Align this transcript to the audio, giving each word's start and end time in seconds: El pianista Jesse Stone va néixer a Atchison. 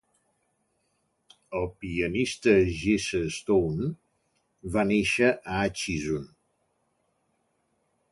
El 1.57 1.67
pianista 1.83 2.55
Jesse 2.77 3.21
Stone 3.35 3.89
va 4.77 4.87
néixer 4.93 5.29
a 5.35 5.61
Atchison. 5.67 6.25